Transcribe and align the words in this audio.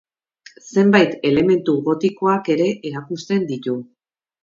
Zenbait 0.75 1.13
elementu 1.33 1.77
gotikoak 1.91 2.53
ere 2.57 2.69
erakusten 2.93 3.51
ditu. 3.55 3.81